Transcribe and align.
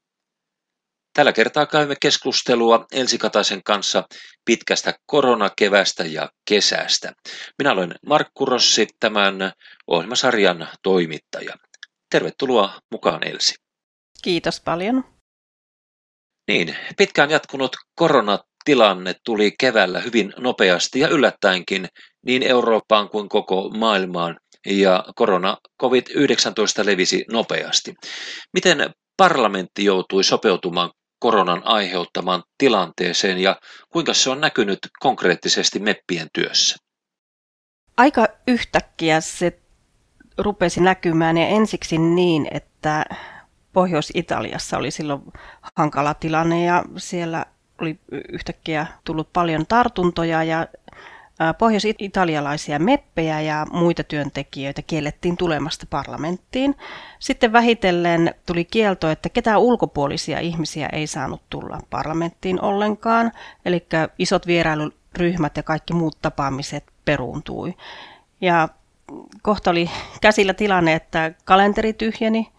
Tällä 1.12 1.32
kertaa 1.32 1.66
käymme 1.66 1.94
keskustelua 2.00 2.86
Elsi 2.93 3.18
Kataisen 3.18 3.62
kanssa 3.62 4.04
pitkästä 4.44 4.94
koronakevästä 5.07 6.04
ja 6.04 6.30
kesästä. 6.48 7.12
Minä 7.58 7.72
olen 7.72 7.94
Markku 8.07 8.46
Rossi, 8.46 8.86
tämän 9.00 9.52
ohjelmasarjan 9.86 10.68
toimittaja. 10.82 11.54
Tervetuloa 12.11 12.80
mukaan 12.93 13.26
Elsi. 13.29 13.54
Kiitos 14.22 14.61
paljon. 14.61 15.04
Niin, 16.49 16.76
pitkään 16.96 17.30
jatkunut 17.30 17.77
koronatilanne 17.94 19.14
tuli 19.24 19.54
keväällä 19.61 20.00
hyvin 20.00 20.32
nopeasti 20.36 21.00
ja 21.00 21.08
yllättäenkin 21.08 21.88
niin 22.27 22.43
Eurooppaan 22.43 23.08
kuin 23.08 23.29
koko 23.29 23.68
maailmaan 23.68 24.36
ja 24.66 25.04
korona 25.14 25.57
COVID-19 25.82 26.86
levisi 26.86 27.24
nopeasti. 27.30 27.94
Miten 28.54 28.90
parlamentti 29.16 29.85
joutui 29.85 30.24
sopeutumaan 30.24 30.90
koronan 31.20 31.62
aiheuttamaan 31.64 32.42
tilanteeseen 32.58 33.38
ja 33.38 33.56
kuinka 33.88 34.14
se 34.14 34.30
on 34.30 34.40
näkynyt 34.40 34.78
konkreettisesti 35.00 35.78
meppien 35.78 36.28
työssä? 36.32 36.77
Aika 37.96 38.27
yhtäkkiä 38.46 39.20
se 39.20 39.60
rupesi 40.38 40.80
näkymään 40.80 41.36
ja 41.38 41.46
ensiksi 41.46 41.98
niin, 41.98 42.48
että 42.50 43.04
Pohjois-Italiassa 43.72 44.78
oli 44.78 44.90
silloin 44.90 45.22
hankala 45.77 46.14
tilanne 46.14 46.64
ja 46.64 46.84
siellä 46.96 47.46
oli 47.80 48.00
yhtäkkiä 48.32 48.86
tullut 49.05 49.32
paljon 49.32 49.66
tartuntoja 49.66 50.44
ja 50.44 50.66
pohjois-italialaisia 51.58 52.78
meppejä 52.78 53.41
ja 53.41 53.66
muita 53.72 54.05
työntekijöitä 54.05 54.83
kiellettiin 54.83 55.36
tulemasta 55.36 55.86
parlamenttiin. 55.91 56.77
Sitten 57.19 57.52
vähitellen 57.52 58.34
tuli 58.46 58.64
kielto, 58.64 59.10
että 59.10 59.28
ketään 59.28 59.61
ulkopuolisia 59.61 60.41
ihmisiä 60.41 60.88
ei 60.92 61.06
saanut 61.06 61.42
tulla 61.50 61.78
parlamenttiin 61.91 62.62
ollenkaan, 62.62 63.33
eli 63.64 63.86
isot 64.18 64.46
vierailuryhmät 64.46 65.56
ja 65.56 65.62
kaikki 65.62 65.92
muut 65.92 66.18
tapaamiset 66.22 66.84
peruuntui. 67.05 67.74
Ja 68.41 68.68
kohta 69.42 69.70
oli 69.70 69.91
käsillä 70.20 70.55
tilanne, 70.55 70.94
että 70.94 71.34
kalenteri 71.44 71.92
tyhjeni 71.92 72.52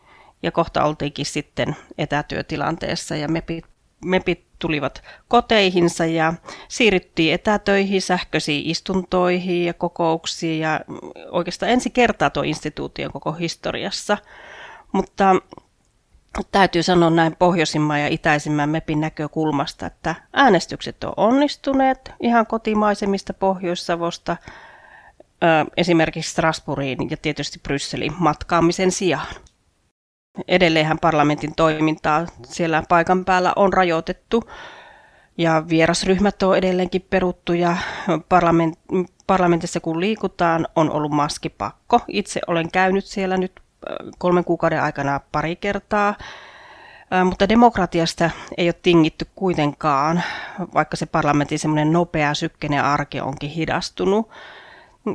ja 0.44 0.52
kohta 0.52 0.84
oltiinkin 0.84 1.26
sitten 1.26 1.76
etätyötilanteessa 1.98 3.16
ja 3.16 3.28
mepit, 3.28 3.66
mepit 4.06 4.51
tulivat 4.62 5.04
koteihinsa 5.28 6.06
ja 6.06 6.34
siirryttiin 6.68 7.34
etätöihin, 7.34 8.02
sähköisiin 8.02 8.70
istuntoihin 8.70 9.66
ja 9.66 9.74
kokouksiin 9.74 10.60
ja 10.60 10.80
oikeastaan 11.32 11.72
ensi 11.72 11.90
kertaa 11.90 12.30
tuo 12.30 12.44
instituution 12.44 13.12
koko 13.12 13.32
historiassa. 13.32 14.18
Mutta 14.92 15.36
täytyy 16.52 16.84
sanoa 16.84 17.10
näin 17.10 17.36
pohjoisimman 17.36 18.02
ja 18.02 18.08
itäisimmän 18.08 18.70
MEPin 18.70 19.00
näkökulmasta, 19.00 19.86
että 19.86 20.16
äänestykset 20.34 21.04
on 21.04 21.14
onnistuneet 21.18 22.12
ihan 22.20 22.48
kotimaisemista 22.48 23.34
Pohjois-Savosta, 23.34 24.38
esimerkiksi 25.78 26.32
Strasbourgiin 26.32 27.10
ja 27.10 27.18
tietysti 27.18 27.60
Brysselin 27.60 28.14
matkaamisen 28.18 28.92
sijaan 28.92 29.28
edelleenhän 30.48 31.00
parlamentin 31.00 31.56
toimintaa 31.56 32.26
siellä 32.46 32.84
paikan 32.90 33.26
päällä 33.26 33.54
on 33.56 33.74
rajoitettu 33.74 34.44
ja 35.38 35.64
vierasryhmät 35.70 36.44
on 36.44 36.58
edelleenkin 36.58 37.06
peruttu 37.10 37.54
ja 37.54 37.78
parlament, 38.30 38.80
parlamentissa 39.28 39.80
kun 39.80 40.00
liikutaan 40.00 40.68
on 40.76 40.92
ollut 40.92 41.12
maskipakko. 41.12 42.00
Itse 42.08 42.42
olen 42.48 42.72
käynyt 42.72 43.06
siellä 43.06 43.38
nyt 43.38 43.52
kolmen 44.18 44.44
kuukauden 44.44 44.82
aikana 44.82 45.20
pari 45.32 45.56
kertaa, 45.56 46.16
mutta 47.26 47.50
demokratiasta 47.50 48.30
ei 48.58 48.68
ole 48.68 48.76
tingitty 48.84 49.28
kuitenkaan, 49.36 50.24
vaikka 50.74 50.98
se 50.98 51.06
parlamentin 51.06 51.60
semmoinen 51.60 51.94
nopea 51.94 52.34
sykkeinen 52.34 52.84
arki 52.84 53.22
onkin 53.22 53.50
hidastunut. 53.50 54.30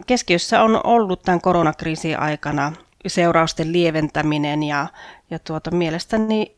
Keskiössä 0.06 0.62
on 0.62 0.80
ollut 0.84 1.22
tämän 1.22 1.40
koronakriisin 1.40 2.18
aikana 2.18 2.72
seurausten 3.06 3.72
lieventäminen 3.72 4.62
ja, 4.62 4.86
ja 5.30 5.38
tuota, 5.38 5.70
mielestäni 5.70 6.56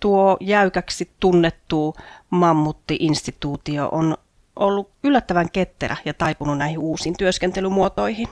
tuo 0.00 0.36
jäykäksi 0.40 1.10
tunnettu 1.20 1.94
mammutti-instituutio 2.30 3.88
on 3.92 4.16
ollut 4.56 4.90
yllättävän 5.04 5.50
ketterä 5.50 5.96
ja 6.04 6.14
taipunut 6.14 6.58
näihin 6.58 6.78
uusiin 6.78 7.16
työskentelymuotoihin. 7.16 8.28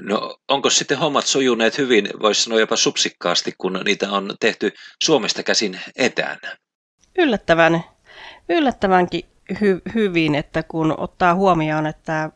No 0.00 0.38
onko 0.48 0.70
sitten 0.70 0.98
hommat 0.98 1.26
sujuneet 1.26 1.78
hyvin, 1.78 2.08
voisi 2.22 2.42
sanoa 2.42 2.60
jopa 2.60 2.76
supsikkaasti, 2.76 3.54
kun 3.58 3.80
niitä 3.84 4.12
on 4.12 4.34
tehty 4.40 4.72
Suomesta 5.02 5.42
käsin 5.42 5.80
etänä? 5.96 6.56
Yllättävän, 7.18 7.84
yllättävänkin 8.48 9.24
hy, 9.60 9.82
hyvin, 9.94 10.34
että 10.34 10.62
kun 10.62 10.94
ottaa 10.98 11.34
huomioon, 11.34 11.86
että 11.86 12.30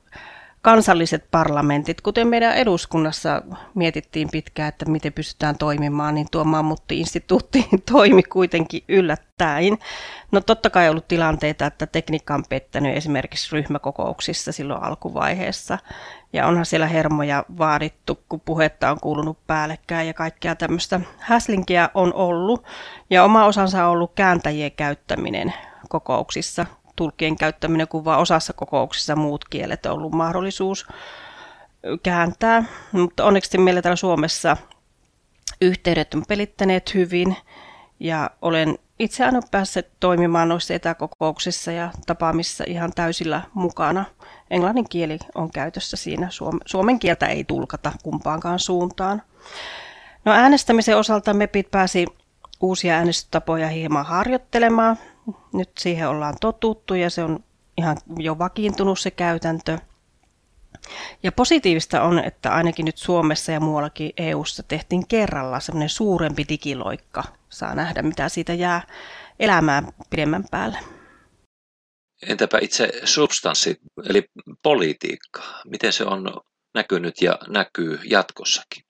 kansalliset 0.62 1.24
parlamentit, 1.30 2.00
kuten 2.00 2.28
meidän 2.28 2.56
eduskunnassa 2.56 3.42
mietittiin 3.74 4.28
pitkään, 4.32 4.68
että 4.68 4.84
miten 4.84 5.12
pystytään 5.12 5.58
toimimaan, 5.58 6.14
niin 6.14 6.26
tuo 6.30 6.44
mammutti-instituutti 6.44 7.68
toimi 7.92 8.22
kuitenkin 8.22 8.84
yllättäen. 8.88 9.78
No 10.32 10.40
totta 10.40 10.70
kai 10.70 10.84
on 10.84 10.90
ollut 10.90 11.08
tilanteita, 11.08 11.66
että 11.66 11.86
tekniikka 11.86 12.34
on 12.34 12.44
pettänyt 12.48 12.96
esimerkiksi 12.96 13.52
ryhmäkokouksissa 13.52 14.52
silloin 14.52 14.82
alkuvaiheessa. 14.82 15.78
Ja 16.32 16.46
onhan 16.46 16.66
siellä 16.66 16.86
hermoja 16.86 17.44
vaadittu, 17.58 18.18
kun 18.28 18.40
puhetta 18.40 18.90
on 18.90 19.00
kuulunut 19.00 19.46
päällekkäin 19.46 20.06
ja 20.06 20.14
kaikkea 20.14 20.56
tämmöistä 20.56 21.00
häslinkiä 21.18 21.88
on 21.94 22.14
ollut. 22.14 22.64
Ja 23.10 23.24
oma 23.24 23.44
osansa 23.44 23.84
on 23.84 23.90
ollut 23.90 24.12
kääntäjien 24.14 24.72
käyttäminen 24.72 25.52
kokouksissa 25.88 26.66
tulkkien 26.96 27.36
käyttäminen, 27.36 27.88
kun 27.88 28.04
vaan 28.04 28.20
osassa 28.20 28.52
kokouksissa 28.52 29.16
muut 29.16 29.44
kielet 29.44 29.86
on 29.86 29.92
ollut 29.92 30.12
mahdollisuus 30.12 30.86
kääntää. 32.02 32.64
Mutta 32.92 33.24
onneksi 33.24 33.58
meillä 33.58 33.82
täällä 33.82 33.96
Suomessa 33.96 34.56
yhteydet 35.60 36.14
on 36.14 36.22
pelittäneet 36.28 36.94
hyvin 36.94 37.36
ja 38.00 38.30
olen 38.42 38.78
itse 38.98 39.24
aina 39.24 39.40
päässyt 39.50 39.86
toimimaan 40.00 40.48
noissa 40.48 40.74
etäkokouksissa 40.74 41.72
ja 41.72 41.90
tapaamissa 42.06 42.64
ihan 42.66 42.92
täysillä 42.92 43.42
mukana. 43.54 44.04
Englannin 44.50 44.88
kieli 44.88 45.18
on 45.34 45.50
käytössä 45.50 45.96
siinä. 45.96 46.28
Suomen 46.66 46.98
kieltä 46.98 47.26
ei 47.26 47.44
tulkata 47.44 47.92
kumpaankaan 48.02 48.58
suuntaan. 48.58 49.22
No 50.24 50.32
äänestämisen 50.32 50.96
osalta 50.96 51.34
MEPit 51.34 51.70
pääsi 51.70 52.06
uusia 52.60 52.94
äänestystapoja 52.94 53.68
hieman 53.68 54.06
harjoittelemaan. 54.06 54.98
Nyt 55.52 55.70
siihen 55.78 56.08
ollaan 56.08 56.36
totuttu 56.40 56.94
ja 56.94 57.10
se 57.10 57.22
on 57.22 57.44
ihan 57.78 57.96
jo 58.18 58.38
vakiintunut 58.38 58.98
se 58.98 59.10
käytäntö. 59.10 59.78
Ja 61.22 61.32
positiivista 61.32 62.02
on, 62.02 62.18
että 62.18 62.54
ainakin 62.54 62.84
nyt 62.84 62.98
Suomessa 62.98 63.52
ja 63.52 63.60
muuallakin 63.60 64.12
EU:ssa 64.16 64.62
tehtiin 64.62 65.06
kerralla 65.06 65.60
semmoinen 65.60 65.88
suurempi 65.88 66.44
digiloikka. 66.48 67.24
Saa 67.48 67.74
nähdä, 67.74 68.02
mitä 68.02 68.28
siitä 68.28 68.54
jää 68.54 68.86
elämään 69.38 69.92
pidemmän 70.10 70.44
päälle. 70.50 70.78
Entäpä 72.28 72.58
itse 72.62 72.92
substanssi, 73.04 73.80
eli 74.08 74.24
politiikka? 74.62 75.42
Miten 75.66 75.92
se 75.92 76.04
on 76.04 76.40
näkynyt 76.74 77.22
ja 77.22 77.38
näkyy 77.48 77.98
jatkossakin? 78.04 78.84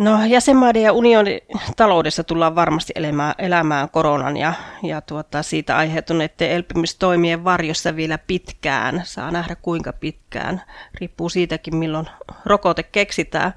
No 0.00 0.24
jäsenmaiden 0.24 0.82
ja 0.82 0.92
unionin 0.92 1.40
taloudessa 1.76 2.24
tullaan 2.24 2.54
varmasti 2.54 2.92
elämään, 2.96 3.34
elämään 3.38 3.90
koronan 3.90 4.36
ja, 4.36 4.52
ja 4.82 5.00
tuota, 5.00 5.42
siitä 5.42 5.76
aiheutuneiden 5.76 6.50
elpymistoimien 6.50 7.44
varjossa 7.44 7.96
vielä 7.96 8.18
pitkään. 8.18 9.02
Saa 9.04 9.30
nähdä 9.30 9.56
kuinka 9.62 9.92
pitkään. 9.92 10.62
Riippuu 11.00 11.28
siitäkin, 11.28 11.76
milloin 11.76 12.06
rokote 12.44 12.82
keksitään. 12.82 13.52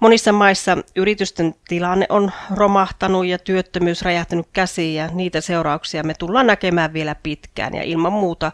Monissa 0.00 0.32
maissa 0.32 0.78
yritysten 0.96 1.54
tilanne 1.68 2.06
on 2.08 2.32
romahtanut 2.54 3.26
ja 3.26 3.38
työttömyys 3.38 4.02
räjähtänyt 4.02 4.46
käsiin 4.52 4.94
ja 4.94 5.08
niitä 5.12 5.40
seurauksia 5.40 6.02
me 6.02 6.14
tullaan 6.14 6.46
näkemään 6.46 6.92
vielä 6.92 7.14
pitkään. 7.14 7.74
Ja 7.74 7.82
ilman 7.82 8.12
muuta 8.12 8.52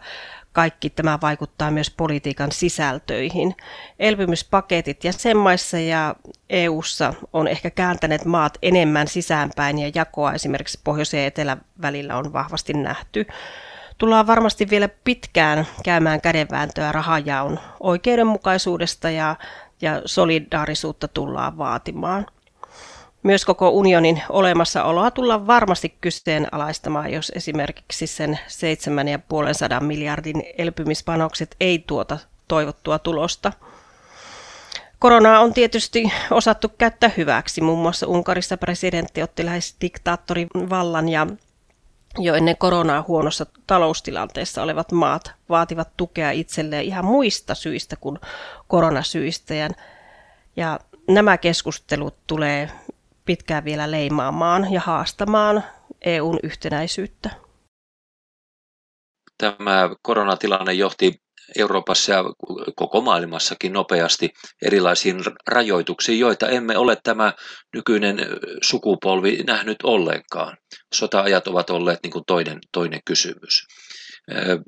kaikki 0.53 0.89
tämä 0.89 1.19
vaikuttaa 1.21 1.71
myös 1.71 1.89
politiikan 1.89 2.51
sisältöihin. 2.51 3.55
Elpymispaketit 3.99 5.03
jäsenmaissa 5.03 5.79
ja 5.79 6.15
EU:ssa 6.49 7.13
on 7.33 7.47
ehkä 7.47 7.69
kääntäneet 7.69 8.25
maat 8.25 8.57
enemmän 8.61 9.07
sisäänpäin 9.07 9.79
ja 9.79 9.91
jakoa 9.95 10.33
esimerkiksi 10.33 10.79
pohjoisen 10.83 11.19
ja 11.19 11.27
etelän 11.27 11.61
välillä 11.81 12.17
on 12.17 12.33
vahvasti 12.33 12.73
nähty. 12.73 13.25
Tullaan 13.97 14.27
varmasti 14.27 14.69
vielä 14.69 14.89
pitkään 15.03 15.67
käymään 15.83 16.21
kädenvääntöä 16.21 16.91
rahajaon 16.91 17.59
oikeudenmukaisuudesta 17.79 19.09
ja, 19.09 19.35
ja 19.81 20.01
solidaarisuutta 20.05 21.07
tullaan 21.07 21.57
vaatimaan. 21.57 22.25
Myös 23.23 23.45
koko 23.45 23.69
unionin 23.69 24.21
olemassaoloa 24.29 25.11
tullaan 25.11 25.47
varmasti 25.47 25.97
kyseenalaistamaan, 26.01 27.13
jos 27.13 27.31
esimerkiksi 27.35 28.07
sen 28.07 28.39
7,5 29.79 29.83
miljardin 29.83 30.43
elpymispanokset 30.57 31.55
ei 31.59 31.83
tuota 31.87 32.19
toivottua 32.47 32.99
tulosta. 32.99 33.53
Koronaa 34.99 35.39
on 35.39 35.53
tietysti 35.53 36.11
osattu 36.31 36.69
käyttää 36.77 37.11
hyväksi. 37.17 37.61
Muun 37.61 37.79
muassa 37.79 38.07
Unkarissa 38.07 38.57
presidentti 38.57 39.23
otti 39.23 39.45
lähes 39.45 39.75
diktaattorin 39.81 40.47
vallan 40.69 41.09
ja 41.09 41.27
jo 42.19 42.35
ennen 42.35 42.57
koronaa 42.57 43.05
huonossa 43.07 43.45
taloustilanteessa 43.67 44.63
olevat 44.63 44.91
maat 44.91 45.31
vaativat 45.49 45.89
tukea 45.97 46.31
itselleen 46.31 46.83
ihan 46.83 47.05
muista 47.05 47.55
syistä 47.55 47.95
kuin 47.95 48.19
koronasyistä. 48.67 49.53
Ja 50.55 50.79
nämä 51.07 51.37
keskustelut 51.37 52.15
tulee 52.27 52.71
pitkään 53.25 53.65
vielä 53.65 53.91
leimaamaan 53.91 54.73
ja 54.73 54.81
haastamaan 54.81 55.63
EUn 56.01 56.39
yhtenäisyyttä. 56.43 57.29
Tämä 59.37 59.89
koronatilanne 60.01 60.73
johti 60.73 61.23
Euroopassa 61.57 62.11
ja 62.11 62.23
koko 62.75 63.01
maailmassakin 63.01 63.73
nopeasti 63.73 64.29
erilaisiin 64.61 65.21
rajoituksiin, 65.47 66.19
joita 66.19 66.49
emme 66.49 66.77
ole 66.77 66.97
tämä 67.03 67.33
nykyinen 67.73 68.17
sukupolvi 68.61 69.43
nähnyt 69.47 69.77
ollenkaan. 69.83 70.57
Sota-ajat 70.93 71.47
ovat 71.47 71.69
olleet 71.69 71.99
niin 72.03 72.11
kuin 72.11 72.25
toinen, 72.27 72.59
toinen 72.71 72.99
kysymys. 73.05 73.67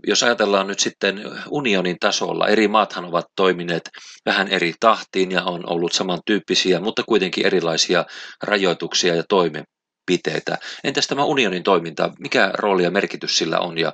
Jos 0.07 0.24
ajatellaan 0.24 0.68
nyt 0.68 0.80
sitten 0.80 1.22
unionin 1.50 1.98
tasolla, 2.00 2.48
eri 2.48 2.68
maathan 2.68 3.06
ovat 3.06 3.25
toimineet 3.36 3.90
vähän 4.25 4.48
eri 4.48 4.74
tahtiin 4.80 5.31
ja 5.31 5.44
on 5.44 5.69
ollut 5.69 5.94
samantyyppisiä, 5.94 6.80
mutta 6.80 7.04
kuitenkin 7.04 7.46
erilaisia 7.46 8.06
rajoituksia 8.44 9.16
ja 9.16 9.24
toimenpiteitä. 9.30 10.57
Entäs 10.84 11.07
tämä 11.07 11.24
unionin 11.24 11.63
toiminta, 11.63 12.12
mikä 12.19 12.52
rooli 12.54 12.84
ja 12.84 12.92
merkitys 12.92 13.38
sillä 13.38 13.60
on 13.60 13.78
ja 13.78 13.94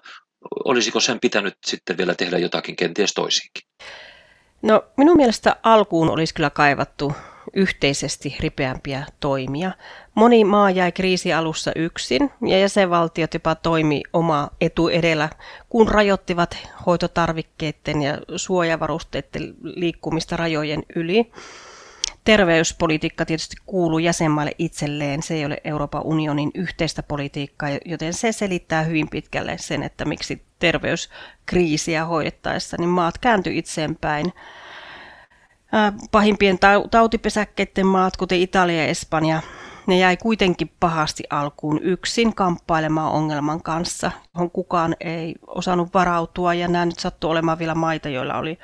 olisiko 0.66 1.00
sen 1.00 1.20
pitänyt 1.20 1.54
sitten 1.66 1.98
vielä 1.98 2.16
tehdä 2.16 2.38
jotakin 2.38 2.76
kenties 2.76 3.14
toisinkin? 3.14 3.62
No 4.62 4.84
minun 4.98 5.18
mielestä 5.18 5.56
alkuun 5.64 6.10
olisi 6.10 6.34
kyllä 6.34 6.50
kaivattu 6.50 7.14
yhteisesti 7.54 8.36
ripeämpiä 8.40 9.06
toimia. 9.20 9.72
Moni 10.16 10.44
maa 10.44 10.72
jäi 10.72 10.92
kriisialussa 10.92 11.72
yksin 11.76 12.32
ja 12.48 12.60
jäsenvaltiot 12.60 13.34
jopa 13.34 13.56
toimi 13.56 14.02
oma 14.14 14.50
etu 14.62 14.88
edellä, 14.88 15.30
kun 15.70 15.88
rajoittivat 15.88 16.58
hoitotarvikkeiden 16.86 18.02
ja 18.02 18.18
suojavarusteiden 18.36 19.54
liikkumista 19.62 20.38
rajojen 20.38 20.84
yli. 20.96 21.32
Terveyspolitiikka 22.24 23.26
tietysti 23.26 23.56
kuuluu 23.66 24.00
jäsenmaille 24.00 24.52
itselleen, 24.58 25.24
se 25.24 25.34
ei 25.34 25.46
ole 25.46 25.58
Euroopan 25.64 26.02
unionin 26.06 26.52
yhteistä 26.56 27.04
politiikkaa, 27.04 27.70
joten 27.86 28.14
se 28.14 28.32
selittää 28.32 28.84
hyvin 28.84 29.10
pitkälle 29.10 29.58
sen, 29.58 29.84
että 29.84 30.06
miksi 30.06 30.42
terveyskriisiä 30.60 32.06
hoidettaessa 32.06 32.78
niin 32.80 32.90
maat 32.90 33.18
kääntyi 33.18 33.58
itseenpäin 33.58 34.34
pahimpien 36.12 36.60
tautipesäkkeiden 36.92 37.88
maat, 37.88 38.18
kuten 38.18 38.40
Italia 38.40 38.78
ja 38.78 38.88
Espanja, 38.88 39.42
ne 39.88 39.98
jäi 39.98 40.18
kuitenkin 40.18 40.72
pahasti 40.80 41.24
alkuun 41.30 41.80
yksin 41.84 42.36
kamppailemaan 42.36 43.12
ongelman 43.12 43.62
kanssa, 43.64 44.12
johon 44.36 44.52
kukaan 44.52 44.96
ei 45.00 45.36
osannut 45.48 45.94
varautua. 45.94 46.54
Ja 46.54 46.68
nämä 46.68 46.86
nyt 46.86 47.00
sattuu 47.00 47.30
olemaan 47.30 47.60
vielä 47.60 47.76
maita, 47.76 48.10
joilla 48.10 48.38
oli 48.38 48.60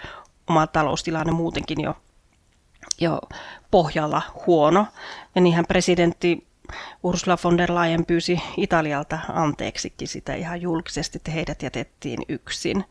oma 0.50 0.68
taloustilanne 0.68 1.31
muutenkin 1.31 1.81
jo, 1.81 1.95
jo 3.00 3.19
pohjalla 3.71 4.21
huono. 4.48 4.86
Ja 5.36 5.42
niinhän 5.42 5.65
presidentti 5.65 6.48
Ursula 7.03 7.38
von 7.44 7.57
der 7.57 7.75
Leyen 7.75 8.06
pyysi 8.06 8.42
Italialta 8.57 9.19
anteeksikin 9.33 10.07
sitä 10.07 10.36
ihan 10.36 10.62
julkisesti, 10.62 11.18
että 11.18 11.31
heidät 11.31 11.63
jätettiin 11.63 12.19
yksin. 12.30 12.86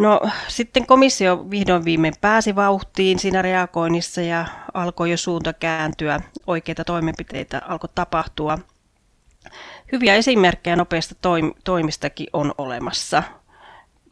No 0.00 0.20
sitten 0.48 0.86
komissio 0.86 1.50
vihdoin 1.50 1.84
viimein 1.84 2.14
pääsi 2.20 2.56
vauhtiin 2.56 3.18
siinä 3.18 3.42
reagoinnissa 3.42 4.20
ja 4.20 4.46
alkoi 4.74 5.10
jo 5.10 5.16
suunta 5.16 5.52
kääntyä. 5.52 6.20
Oikeita 6.46 6.84
toimenpiteitä 6.84 7.62
alkoi 7.68 7.90
tapahtua. 7.94 8.58
Hyviä 9.92 10.14
esimerkkejä 10.14 10.76
nopeista 10.76 11.14
toimistakin 11.64 12.26
on 12.32 12.54
olemassa. 12.58 13.22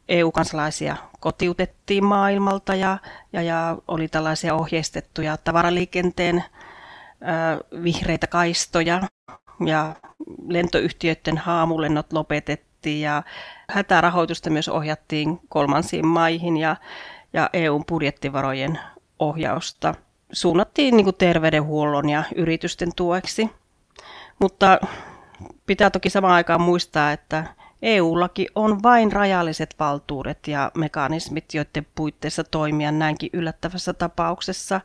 EU-kansalaisia 0.09 0.97
kotiutettiin 1.21 2.05
maailmalta 2.05 2.75
ja, 2.75 2.99
ja, 3.33 3.43
ja 3.43 3.79
oli 3.89 4.09
tällaisia 4.09 4.55
ohjeistettuja 4.55 5.37
tavaraliikenteen 5.37 6.45
ö, 6.45 7.83
vihreitä 7.83 8.27
kaistoja 8.27 9.03
ja 9.67 9.95
lentoyhtiöiden 10.49 11.39
haamulennot 11.39 12.13
lopetettiin 12.13 12.68
tehtiin 12.83 13.01
ja 13.01 13.23
hätärahoitusta 13.71 14.51
myös 14.51 14.69
ohjattiin 14.69 15.41
kolmansiin 15.49 16.07
maihin 16.07 16.57
ja, 16.57 16.77
ja 17.33 17.51
EUn 17.53 17.85
budjettivarojen 17.85 18.79
ohjausta 19.19 19.95
suunnattiin 20.33 20.97
niin 20.97 21.15
terveydenhuollon 21.19 22.09
ja 22.09 22.25
yritysten 22.35 22.95
tueksi. 22.97 23.51
Mutta 24.39 24.81
pitää 25.67 25.91
toki 25.91 26.11
samaan 26.11 26.35
aikaan 26.35 26.61
muistaa, 26.61 27.13
että 27.13 27.45
EU-laki 27.83 28.47
on 28.55 28.83
vain 28.83 29.13
rajalliset 29.13 29.75
valtuudet 29.79 30.49
ja 30.49 30.71
mekanismit, 30.75 31.55
joiden 31.55 31.87
puitteissa 31.95 32.45
toimia 32.45 32.93
näinkin 32.93 33.31
yllättävässä 33.33 33.93
tapauksessa. 33.93 34.81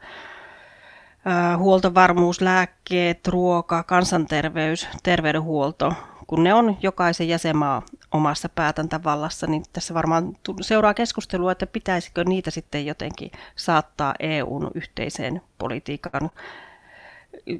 Huoltovarmuus, 1.58 2.42
lääkkeet, 2.42 3.28
ruoka, 3.28 3.84
kansanterveys, 3.84 4.88
terveydenhuolto 5.04 5.94
kun 6.28 6.44
ne 6.44 6.54
on 6.54 6.78
jokaisen 6.82 7.28
jäsenmaa 7.28 7.82
omassa 8.12 8.50
päätäntävallassa, 8.50 9.48
niin 9.48 9.64
tässä 9.74 9.94
varmaan 9.94 10.38
seuraa 10.62 10.94
keskustelua, 10.94 11.52
että 11.52 11.68
pitäisikö 11.68 12.24
niitä 12.24 12.52
sitten 12.52 12.86
jotenkin 12.86 13.32
saattaa 13.56 14.14
EUn 14.20 14.72
yhteiseen 14.76 15.42
politiikan 15.58 16.30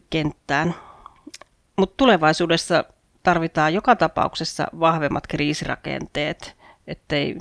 kenttään. 0.10 0.76
Mutta 1.78 1.98
tulevaisuudessa 1.98 2.84
tarvitaan 3.24 3.74
joka 3.74 3.96
tapauksessa 3.96 4.68
vahvemmat 4.80 5.28
kriisirakenteet, 5.28 6.56
ettei 6.88 7.38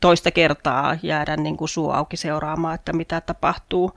toista 0.00 0.30
kertaa 0.30 0.96
jäädä 1.02 1.36
niin 1.36 1.56
kuin 1.56 1.68
suu 1.68 1.90
auki 1.90 2.16
seuraamaan, 2.16 2.74
että 2.74 2.92
mitä 2.92 3.20
tapahtuu. 3.20 3.92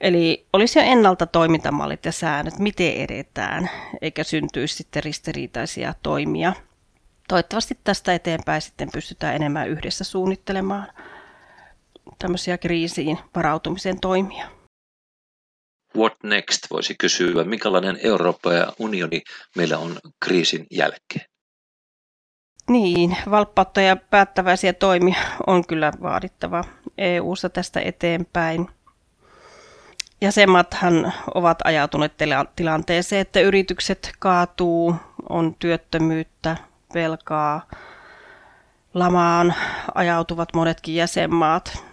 Eli 0.00 0.46
olisi 0.52 0.78
jo 0.78 0.84
ennalta 0.84 1.26
toimintamallit 1.26 2.04
ja 2.04 2.12
säännöt, 2.12 2.58
miten 2.58 2.92
edetään, 2.92 3.70
eikä 4.02 4.24
syntyisi 4.24 4.74
sitten 4.74 5.02
ristiriitaisia 5.02 5.94
toimia. 6.02 6.52
Toivottavasti 7.28 7.78
tästä 7.84 8.14
eteenpäin 8.14 8.62
sitten 8.62 8.88
pystytään 8.92 9.36
enemmän 9.36 9.68
yhdessä 9.68 10.04
suunnittelemaan 10.04 10.86
tämmöisiä 12.18 12.58
kriisiin 12.58 13.18
varautumisen 13.36 14.00
toimia. 14.00 14.48
What 15.96 16.14
next 16.22 16.58
voisi 16.70 16.94
kysyä, 16.94 17.44
minkälainen 17.44 17.98
Eurooppa 18.02 18.52
ja 18.52 18.72
unioni 18.78 19.22
meillä 19.56 19.78
on 19.78 19.98
kriisin 20.24 20.66
jälkeen? 20.70 21.24
Niin, 22.68 23.16
valppautta 23.30 23.80
ja 23.80 23.96
päättäväisiä 23.96 24.72
toimia 24.72 25.18
on 25.46 25.66
kyllä 25.66 25.92
vaadittava 26.02 26.64
EU-ssa 26.98 27.48
tästä 27.48 27.80
eteenpäin– 27.80 28.68
jäsenmaathan 30.20 31.12
ovat 31.34 31.58
ajautuneet 31.64 32.12
tilanteeseen, 32.56 33.20
että 33.20 33.40
yritykset 33.40 34.12
kaatuu, 34.18 34.94
on 35.28 35.54
työttömyyttä, 35.58 36.56
velkaa, 36.94 37.66
lamaan 38.94 39.54
ajautuvat 39.94 40.48
monetkin 40.54 40.94
jäsenmaat. 40.94 41.84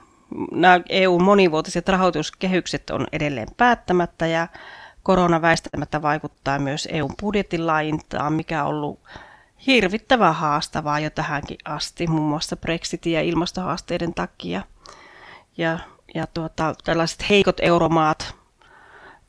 Nämä 0.52 0.80
EU-monivuotiset 0.90 1.90
rahoituskehykset 1.90 2.90
on 2.90 3.08
edelleen 3.12 3.48
päättämättä 3.58 4.28
ja 4.28 4.48
korona 5.04 5.42
väistämättä 5.42 6.02
vaikuttaa 6.02 6.60
myös 6.60 6.88
EUn 6.92 7.14
budjetin 7.22 7.68
laintaan, 7.68 8.34
mikä 8.34 8.64
on 8.64 8.70
ollut 8.70 9.00
hirvittävän 9.68 10.36
haastavaa 10.36 11.00
jo 11.00 11.10
tähänkin 11.10 11.58
asti, 11.66 12.08
muun 12.08 12.30
muassa 12.30 12.58
Brexitin 12.58 13.14
ja 13.14 13.22
ilmastohaasteiden 13.22 14.14
takia. 14.14 14.62
Ja 15.58 15.80
ja 16.18 16.28
tuota, 16.28 16.76
tällaiset 16.84 17.30
heikot 17.30 17.60
euromaat, 17.60 18.36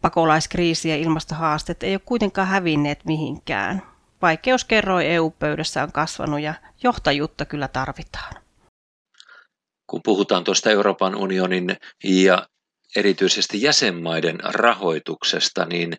pakolaiskriisi 0.00 0.88
ja 0.88 0.96
ilmastohaasteet 0.96 1.82
ei 1.82 1.94
ole 1.94 2.00
kuitenkaan 2.04 2.48
hävinneet 2.48 3.04
mihinkään. 3.04 3.82
Vaikeuskerroin 4.22 5.06
EU-pöydässä 5.06 5.82
on 5.82 5.92
kasvanut 5.92 6.40
ja 6.40 6.54
johtajuutta 6.82 7.44
kyllä 7.44 7.68
tarvitaan. 7.68 8.34
kun 9.86 10.00
puhutaan 10.04 10.44
tuosta 10.44 10.70
Euroopan 10.70 11.14
unionin 11.14 11.76
ja 12.04 12.48
erityisesti 12.96 13.62
jäsenmaiden 13.62 14.38
rahoituksesta, 14.42 15.64
niin 15.64 15.96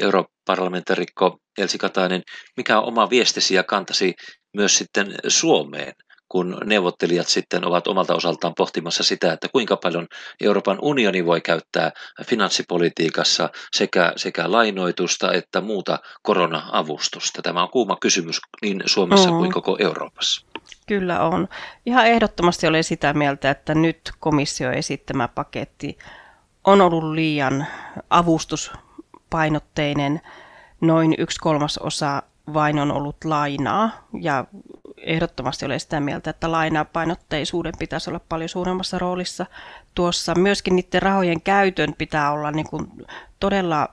europarlamentaarikko 0.00 1.38
Elsi 1.58 1.78
Katainen, 1.78 2.22
mikä 2.56 2.78
on 2.78 2.84
oma 2.84 3.10
viestisi 3.10 3.54
ja 3.54 3.64
kantasi 3.64 4.14
myös 4.56 4.78
sitten 4.78 5.14
Suomeen, 5.28 5.92
kun 6.28 6.58
neuvottelijat 6.64 7.26
sitten 7.26 7.64
ovat 7.64 7.86
omalta 7.86 8.14
osaltaan 8.14 8.54
pohtimassa 8.54 9.04
sitä, 9.04 9.32
että 9.32 9.48
kuinka 9.48 9.76
paljon 9.76 10.06
Euroopan 10.40 10.78
unioni 10.82 11.26
voi 11.26 11.40
käyttää 11.40 11.92
finanssipolitiikassa 12.26 13.50
sekä, 13.76 14.12
sekä 14.16 14.52
lainoitusta 14.52 15.32
että 15.32 15.60
muuta 15.60 15.98
korona-avustusta. 16.22 17.42
Tämä 17.42 17.62
on 17.62 17.70
kuuma 17.70 17.96
kysymys 18.00 18.40
niin 18.62 18.82
Suomessa 18.86 19.30
mm. 19.30 19.36
kuin 19.36 19.52
koko 19.52 19.76
Euroopassa. 19.80 20.46
Kyllä 20.86 21.20
on. 21.20 21.48
Ihan 21.86 22.06
ehdottomasti 22.06 22.66
olen 22.66 22.84
sitä 22.84 23.12
mieltä, 23.12 23.50
että 23.50 23.74
nyt 23.74 24.00
komissio 24.18 24.72
esittämä 24.72 25.28
paketti 25.28 25.98
on 26.64 26.80
ollut 26.80 27.14
liian 27.14 27.66
avustuspainotteinen. 28.10 30.20
Noin 30.80 31.14
yksi 31.18 31.40
kolmasosa 31.40 32.22
vain 32.54 32.78
on 32.78 32.92
ollut 32.92 33.16
lainaa 33.24 34.08
ja 34.20 34.44
ehdottomasti 35.02 35.66
olen 35.66 35.80
sitä 35.80 36.00
mieltä, 36.00 36.30
että 36.30 36.52
lainapainotteisuuden 36.52 37.72
pitäisi 37.78 38.10
olla 38.10 38.20
paljon 38.28 38.48
suuremmassa 38.48 38.98
roolissa 38.98 39.46
tuossa. 39.94 40.34
Myöskin 40.34 40.76
niiden 40.76 41.02
rahojen 41.02 41.40
käytön 41.40 41.94
pitää 41.98 42.32
olla 42.32 42.50
niin 42.50 42.66
kuin 42.70 42.86
todella 43.40 43.88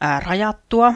ää, 0.00 0.20
rajattua. 0.20 0.94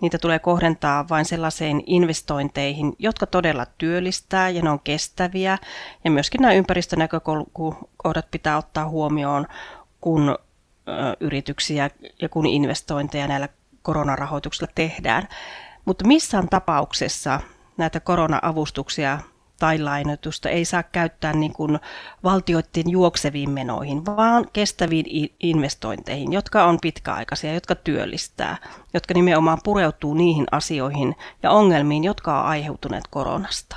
Niitä 0.00 0.18
tulee 0.18 0.38
kohdentaa 0.38 1.08
vain 1.08 1.24
sellaiseen 1.24 1.82
investointeihin, 1.86 2.92
jotka 2.98 3.26
todella 3.26 3.66
työllistää 3.78 4.48
ja 4.48 4.62
ne 4.62 4.70
on 4.70 4.80
kestäviä. 4.80 5.58
Ja 6.04 6.10
myöskin 6.10 6.42
nämä 6.42 6.54
ympäristönäkökohdat 6.54 8.30
pitää 8.30 8.56
ottaa 8.56 8.88
huomioon, 8.88 9.46
kun 10.00 10.38
yrityksiä 11.20 11.90
ja 12.22 12.28
kun 12.28 12.46
investointeja 12.46 13.28
näillä 13.28 13.48
koronarahoituksilla 13.82 14.72
tehdään. 14.74 15.28
Mutta 15.84 16.06
missään 16.06 16.48
tapauksessa 16.48 17.40
näitä 17.80 18.00
korona-avustuksia 18.00 19.18
tai 19.58 19.78
lainoitusta 19.78 20.48
ei 20.48 20.64
saa 20.64 20.82
käyttää 20.82 21.32
niin 21.32 21.52
kuin 21.52 21.78
valtioiden 22.24 22.90
juokseviin 22.90 23.50
menoihin, 23.50 24.06
vaan 24.06 24.50
kestäviin 24.52 25.34
investointeihin, 25.40 26.32
jotka 26.32 26.64
on 26.64 26.78
pitkäaikaisia, 26.80 27.54
jotka 27.54 27.74
työllistää, 27.74 28.56
jotka 28.94 29.14
nimenomaan 29.14 29.58
pureutuu 29.64 30.14
niihin 30.14 30.46
asioihin 30.50 31.16
ja 31.42 31.50
ongelmiin, 31.50 32.04
jotka 32.04 32.36
ovat 32.38 32.50
aiheutuneet 32.50 33.04
koronasta. 33.10 33.76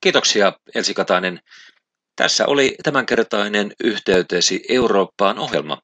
Kiitoksia 0.00 0.52
Elsi 0.74 0.94
Katainen. 0.94 1.40
Tässä 2.16 2.46
oli 2.46 2.76
tämänkertainen 2.82 3.72
yhteytesi 3.84 4.62
Eurooppaan 4.68 5.38
ohjelma. 5.38 5.78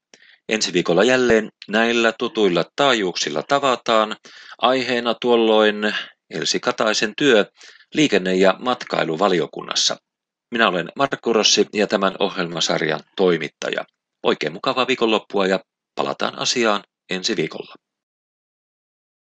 Ensi 0.48 0.72
viikolla 0.72 1.04
jälleen 1.04 1.48
näillä 1.68 2.12
tutuilla 2.18 2.64
taajuuksilla 2.76 3.42
tavataan. 3.42 4.16
Aiheena 4.58 5.14
tuolloin 5.20 5.94
Elsi 6.30 6.60
Kataisen 6.60 7.12
työ 7.16 7.44
liikenne- 7.94 8.34
ja 8.34 8.54
matkailuvaliokunnassa. 8.58 9.96
Minä 10.50 10.68
olen 10.68 10.88
Markku 10.96 11.32
Rossi 11.32 11.66
ja 11.72 11.86
tämän 11.86 12.16
ohjelmasarjan 12.18 13.00
toimittaja. 13.16 13.84
Oikein 14.22 14.52
mukavaa 14.52 14.86
viikonloppua 14.86 15.46
ja 15.46 15.60
palataan 15.94 16.38
asiaan 16.38 16.84
ensi 17.10 17.36
viikolla. 17.36 17.74